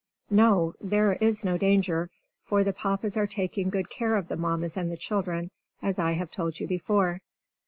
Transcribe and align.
No, 0.31 0.73
there 0.81 1.13
is 1.13 1.45
no 1.45 1.59
danger, 1.59 2.09
for 2.41 2.63
the 2.63 2.73
Papas 2.73 3.15
are 3.17 3.27
taking 3.27 3.69
good 3.69 3.91
care 3.91 4.15
of 4.15 4.29
the 4.29 4.35
Mammas 4.35 4.75
and 4.75 4.91
the 4.91 4.97
children, 4.97 5.51
as 5.79 5.99
I 5.99 6.13
have 6.13 6.31
told 6.31 6.59
you 6.59 6.65
before. 6.67 7.21